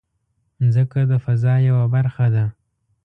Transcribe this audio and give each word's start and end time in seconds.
مځکه 0.61 0.99
د 1.11 1.13
فضا 1.25 1.53
یوه 1.69 1.85
برخه 1.95 2.25
ده. 2.35 2.45